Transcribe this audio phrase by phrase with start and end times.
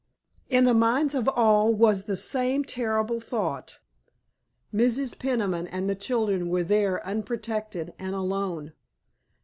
[0.49, 3.77] In the minds of all was the same terrible thought.
[4.73, 5.15] Mrs.
[5.19, 8.73] Peniman and the children were there unprotected and alone.